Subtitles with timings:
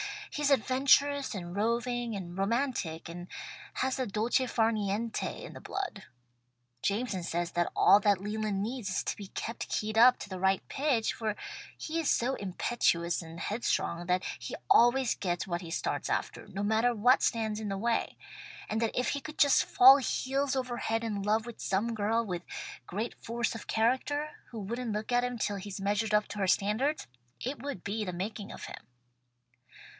[0.31, 3.27] He is adventurous and roving and romantic, and
[3.75, 6.03] has the dolce far niente in the blood.
[6.81, 10.39] Jameson says that all that Leland needs is to be kept keyed up to the
[10.39, 11.35] right pitch, for
[11.77, 16.63] he is so impetuous and headstrong that he always gets what he starts after, no
[16.63, 18.17] matter what stands in the way;
[18.69, 22.25] and that if he could just fall heels over head in love with some girl
[22.25, 22.41] with
[22.87, 26.47] great force of character, who wouldn't look at him till he'd measured up to her
[26.47, 27.05] standards,
[27.41, 28.87] it would be the making of him."